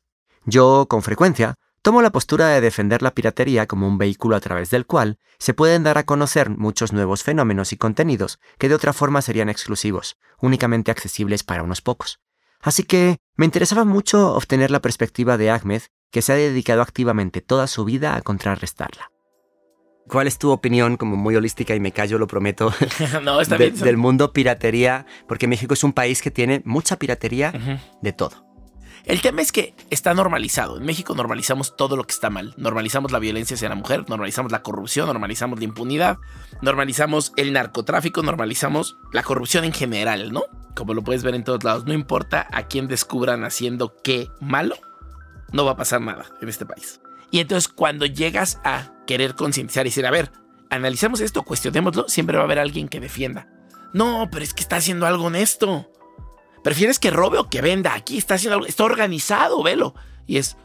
[0.44, 4.70] Yo, con frecuencia, tomo la postura de defender la piratería como un vehículo a través
[4.70, 8.92] del cual se pueden dar a conocer muchos nuevos fenómenos y contenidos que de otra
[8.92, 12.18] forma serían exclusivos, únicamente accesibles para unos pocos.
[12.60, 17.40] Así que me interesaba mucho obtener la perspectiva de Ahmed, que se ha dedicado activamente
[17.40, 19.12] toda su vida a contrarrestarla.
[20.08, 22.72] ¿Cuál es tu opinión, como muy holística y me callo, lo prometo,
[23.22, 23.84] no, está de- bien.
[23.84, 25.06] del mundo piratería?
[25.28, 27.52] Porque México es un país que tiene mucha piratería
[28.02, 28.44] de todo.
[29.06, 30.78] El tema es que está normalizado.
[30.78, 32.54] En México normalizamos todo lo que está mal.
[32.56, 36.18] Normalizamos la violencia hacia la mujer, normalizamos la corrupción, normalizamos la impunidad,
[36.60, 40.42] normalizamos el narcotráfico, normalizamos la corrupción en general, ¿no?
[40.74, 41.84] Como lo puedes ver en todos lados.
[41.86, 44.74] No importa a quién descubran haciendo qué malo,
[45.52, 47.00] no va a pasar nada en este país.
[47.30, 50.32] Y entonces cuando llegas a querer concientizar y decir, a ver,
[50.68, 53.48] analicemos esto, cuestionémoslo, siempre va a haber alguien que defienda.
[53.92, 55.92] No, pero es que está haciendo algo honesto.
[56.66, 57.94] ¿Prefieres que robe o que venda?
[57.94, 59.94] Aquí está haciendo algo, está organizado, velo.
[60.26, 60.56] Y es,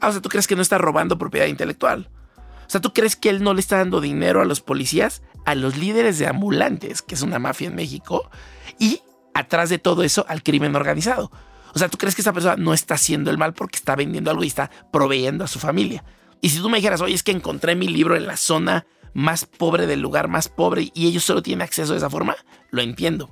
[0.00, 2.08] ah, o sea, ¿tú crees que no está robando propiedad intelectual?
[2.36, 5.54] O sea, ¿tú crees que él no le está dando dinero a los policías, a
[5.54, 8.30] los líderes de ambulantes, que es una mafia en México,
[8.78, 9.02] y
[9.34, 11.30] atrás de todo eso al crimen organizado?
[11.74, 14.30] O sea, ¿tú crees que esa persona no está haciendo el mal porque está vendiendo
[14.30, 16.04] algo y está proveyendo a su familia?
[16.40, 19.44] Y si tú me dijeras, oye, es que encontré mi libro en la zona más
[19.44, 22.34] pobre del lugar más pobre y ellos solo tienen acceso de esa forma,
[22.70, 23.28] lo entiendo.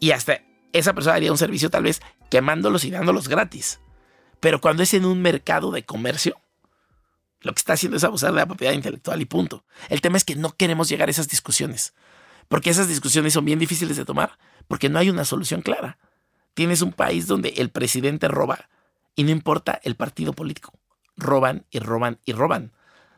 [0.00, 0.40] Y hasta
[0.72, 3.80] esa persona haría un servicio tal vez quemándolos y dándolos gratis.
[4.40, 6.36] Pero cuando es en un mercado de comercio,
[7.40, 9.64] lo que está haciendo es abusar de la propiedad intelectual y punto.
[9.88, 11.94] El tema es que no queremos llegar a esas discusiones.
[12.48, 15.98] Porque esas discusiones son bien difíciles de tomar, porque no hay una solución clara.
[16.54, 18.68] Tienes un país donde el presidente roba
[19.14, 20.72] y no importa el partido político.
[21.16, 22.72] Roban y roban y roban.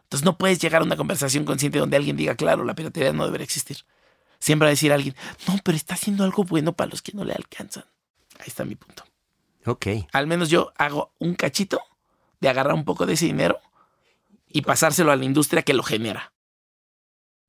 [0.05, 3.25] Entonces no puedes llegar a una conversación consciente donde alguien diga, claro, la piratería no
[3.25, 3.79] debería existir.
[4.45, 5.17] Siempre va a decir alguien,
[5.49, 7.85] no, pero está haciendo algo bueno para los que no le alcanzan.
[8.39, 9.03] Ahí está mi punto.
[9.65, 9.87] Ok.
[10.13, 11.81] Al menos yo hago un cachito
[12.43, 13.59] de agarrar un poco de ese dinero
[14.47, 16.35] y pasárselo a la industria que lo genera.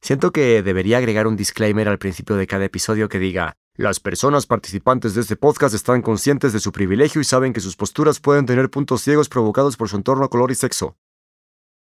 [0.01, 4.45] Siento que debería agregar un disclaimer al principio de cada episodio que diga, las personas
[4.45, 8.45] participantes de este podcast están conscientes de su privilegio y saben que sus posturas pueden
[8.45, 10.95] tener puntos ciegos provocados por su entorno, color y sexo.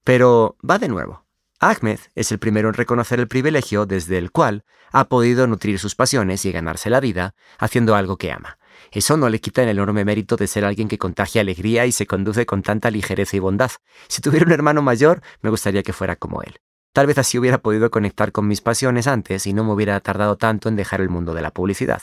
[0.05, 1.24] Pero va de nuevo.
[1.59, 5.95] Ahmed es el primero en reconocer el privilegio desde el cual ha podido nutrir sus
[5.95, 8.57] pasiones y ganarse la vida haciendo algo que ama.
[8.91, 12.05] Eso no le quita el enorme mérito de ser alguien que contagia alegría y se
[12.05, 13.71] conduce con tanta ligereza y bondad.
[14.07, 16.59] Si tuviera un hermano mayor, me gustaría que fuera como él.
[16.91, 20.37] Tal vez así hubiera podido conectar con mis pasiones antes y no me hubiera tardado
[20.37, 22.01] tanto en dejar el mundo de la publicidad.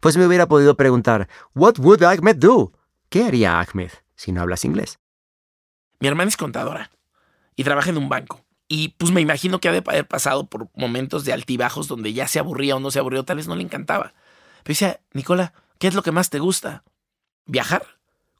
[0.00, 2.72] Pues me hubiera podido preguntar, ¿What would Ahmed do?
[3.08, 4.98] ¿Qué haría Ahmed si no hablas inglés?
[6.00, 6.90] Mi hermana es contadora
[7.56, 8.43] y trabaja en un banco.
[8.68, 12.26] Y pues me imagino que ha de haber pasado por momentos de altibajos donde ya
[12.26, 14.14] se aburría o no se aburrió, tal vez no le encantaba.
[14.62, 16.84] Pero decía, Nicola, ¿qué es lo que más te gusta?
[17.46, 17.86] ¿Viajar?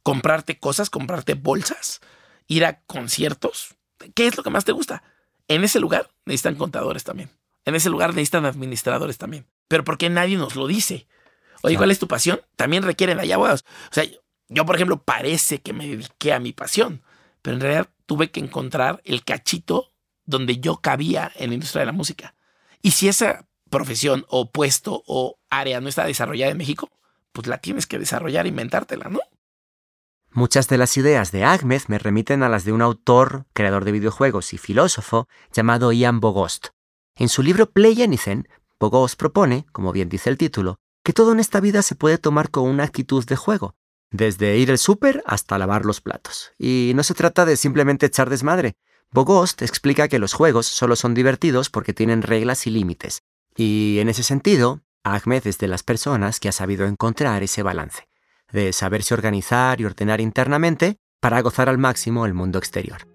[0.02, 0.88] ¿Comprarte cosas?
[0.90, 2.00] ¿Comprarte bolsas?
[2.46, 3.74] ¿Ir a conciertos?
[4.14, 5.02] ¿Qué es lo que más te gusta?
[5.48, 7.30] En ese lugar necesitan contadores también.
[7.66, 9.46] En ese lugar necesitan administradores también.
[9.68, 11.06] Pero ¿por qué nadie nos lo dice?
[11.62, 12.40] Oye, ¿cuál es tu pasión?
[12.56, 13.64] También requieren allá abogados.
[13.90, 14.04] O sea,
[14.48, 17.02] yo, por ejemplo, parece que me dediqué a mi pasión,
[17.40, 19.90] pero en realidad tuve que encontrar el cachito
[20.26, 22.34] donde yo cabía en la industria de la música.
[22.82, 26.90] Y si esa profesión o puesto o área no está desarrollada en México,
[27.32, 29.20] pues la tienes que desarrollar, inventártela, ¿no?
[30.30, 33.92] Muchas de las ideas de Ahmed me remiten a las de un autor, creador de
[33.92, 36.68] videojuegos y filósofo llamado Ian Bogost.
[37.14, 38.48] En su libro Play Anything,
[38.80, 42.50] Bogost propone, como bien dice el título, que todo en esta vida se puede tomar
[42.50, 43.76] con una actitud de juego,
[44.10, 46.52] desde ir al súper hasta lavar los platos.
[46.58, 48.74] Y no se trata de simplemente echar desmadre.
[49.14, 53.22] Bogost explica que los juegos solo son divertidos porque tienen reglas y límites.
[53.56, 58.08] Y en ese sentido, Ahmed es de las personas que ha sabido encontrar ese balance
[58.50, 63.06] de saberse organizar y ordenar internamente para gozar al máximo el mundo exterior.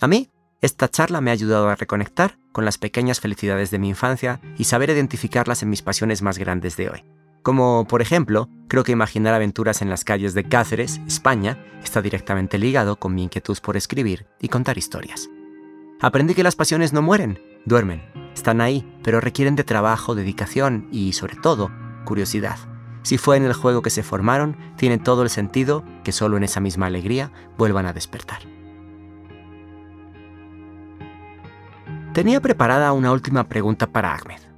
[0.00, 0.28] A mí,
[0.60, 4.62] Esta charla me ha ayudado a reconectar con las pequeñas felicidades de mi infancia y
[4.62, 7.04] saber identificarlas en mis pasiones más grandes de hoy.
[7.42, 12.56] Como, por ejemplo, creo que imaginar aventuras en las calles de Cáceres, España, está directamente
[12.56, 15.28] ligado con mi inquietud por escribir y contar historias.
[16.00, 18.02] Aprendí que las pasiones no mueren, duermen,
[18.32, 21.70] están ahí, pero requieren de trabajo, dedicación y, sobre todo,
[22.04, 22.58] curiosidad.
[23.02, 26.44] Si fue en el juego que se formaron, tiene todo el sentido que solo en
[26.44, 28.42] esa misma alegría vuelvan a despertar.
[32.12, 34.51] Tenía preparada una última pregunta para Ahmed.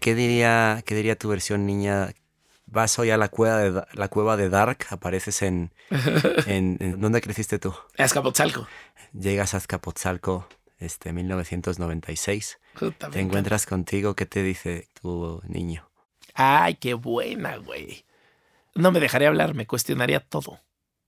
[0.00, 2.14] ¿Qué diría, qué diría tu versión niña?
[2.66, 5.72] Vas hoy a la cueva de, la cueva de Dark, apareces en,
[6.46, 7.74] en, en- ¿Dónde creciste tú?
[7.98, 8.66] Azcapotzalco.
[9.12, 10.46] Llegas a Azcapotzalco,
[10.78, 12.58] este, 1996.
[12.78, 15.88] Puta, me Te encuentras contigo, ¿qué te dice tu niño?
[16.34, 18.04] Ay, qué buena, güey.
[18.74, 20.60] No me dejaría hablar, me cuestionaría todo.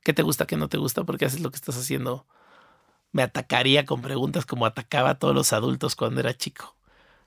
[0.02, 1.04] ¿Qué te gusta, qué no te gusta?
[1.04, 2.26] ¿Por qué haces lo que estás haciendo?
[3.12, 6.76] Me atacaría con preguntas como atacaba a todos los adultos cuando era chico.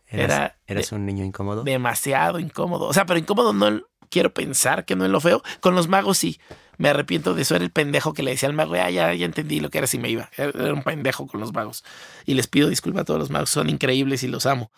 [0.08, 1.64] ¿Eras, Era ¿eras un niño incómodo?
[1.64, 2.86] Demasiado incómodo.
[2.88, 5.42] O sea, pero incómodo no quiero pensar que no es lo feo.
[5.60, 6.40] Con los magos sí.
[6.78, 7.56] Me arrepiento de eso.
[7.56, 9.88] Era el pendejo que le decía al mago, "Ah, ya, ya entendí lo que era
[9.88, 10.30] si me iba.
[10.38, 11.84] Era era un pendejo con los magos.
[12.26, 13.50] Y les pido disculpas a todos los magos.
[13.50, 14.72] Son increíbles y los amo.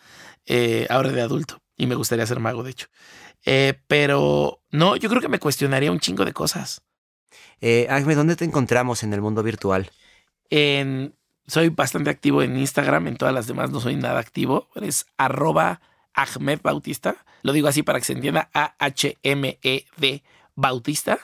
[0.46, 1.60] Eh, ahora de adulto.
[1.76, 2.86] Y me gustaría ser mago, de hecho.
[3.44, 6.82] Eh, pero no, yo creo que me cuestionaría un chingo de cosas.
[7.60, 9.90] Eh, Ahmed, ¿dónde te encontramos en el mundo virtual?
[10.50, 11.14] En,
[11.48, 14.68] soy bastante activo en Instagram, en todas las demás no soy nada activo.
[14.74, 15.80] Es arroba
[16.14, 17.24] Ahmed Bautista.
[17.42, 18.50] Lo digo así para que se entienda.
[18.52, 20.22] A-H-M-E-D
[20.54, 21.18] Bautista.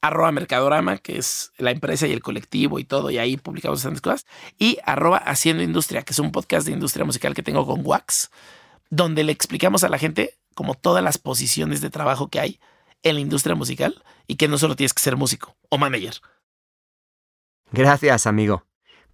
[0.00, 4.02] Arroba Mercadorama, que es la empresa y el colectivo y todo, y ahí publicamos bastantes
[4.02, 4.26] cosas.
[4.56, 8.30] Y arroba Haciendo Industria, que es un podcast de industria musical que tengo con Wax,
[8.88, 12.60] donde le explicamos a la gente como todas las posiciones de trabajo que hay
[13.02, 16.20] en la industria musical y que no solo tienes que ser músico o manager.
[17.72, 18.65] Gracias, amigo.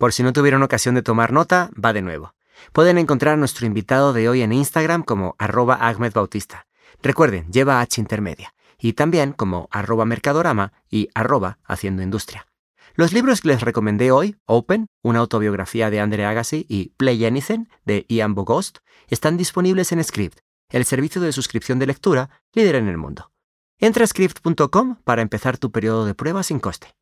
[0.03, 2.35] Por si no tuvieron ocasión de tomar nota, va de nuevo.
[2.73, 6.67] Pueden encontrar a nuestro invitado de hoy en Instagram como arroba Ahmed Bautista.
[7.05, 8.53] Recuerden, lleva H intermedia.
[8.81, 12.49] Y también como arroba Mercadorama y arroba Haciendo Industria.
[12.97, 17.67] Los libros que les recomendé hoy, Open, una autobiografía de Andre Agassi, y Play Anything,
[17.85, 22.89] de Ian Bogost, están disponibles en Script, el servicio de suscripción de lectura líder en
[22.89, 23.31] el mundo.
[23.79, 26.93] Entra a script.com para empezar tu periodo de prueba sin coste.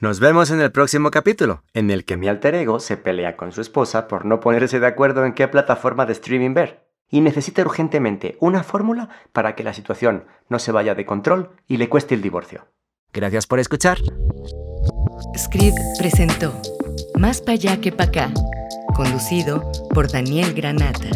[0.00, 3.52] Nos vemos en el próximo capítulo, en el que mi alter ego se pelea con
[3.52, 7.62] su esposa por no ponerse de acuerdo en qué plataforma de streaming ver, y necesita
[7.62, 12.16] urgentemente una fórmula para que la situación no se vaya de control y le cueste
[12.16, 12.66] el divorcio.
[13.12, 13.98] Gracias por escuchar.
[15.38, 16.60] Script presentó
[17.16, 18.32] Más pa' allá que pa' acá,
[18.96, 21.08] conducido por Daniel Granata.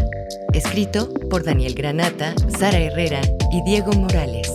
[0.52, 4.52] Escrito por Daniel Granata, Sara Herrera y Diego Morales.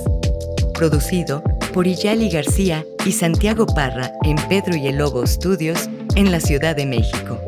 [0.74, 6.40] Producido por Iyali García y Santiago Parra en Pedro y el Lobo Studios en la
[6.40, 7.42] Ciudad de México.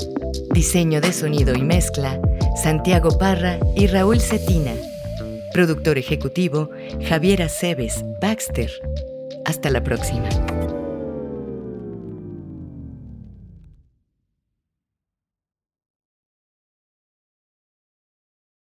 [0.51, 2.19] Diseño de sonido y mezcla,
[2.61, 4.73] Santiago Parra y Raúl Cetina.
[5.53, 6.69] Productor ejecutivo,
[7.07, 8.71] Javier Aceves Baxter.
[9.45, 10.27] Hasta la próxima.